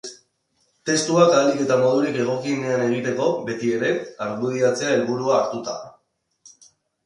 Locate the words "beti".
3.53-3.71